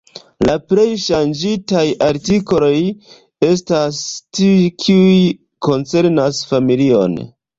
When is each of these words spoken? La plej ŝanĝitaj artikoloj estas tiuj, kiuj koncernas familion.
La 0.49 0.53
plej 0.69 0.85
ŝanĝitaj 1.01 1.83
artikoloj 2.05 2.71
estas 3.49 3.99
tiuj, 4.39 4.65
kiuj 4.85 5.15
koncernas 5.67 6.43
familion. 6.55 7.17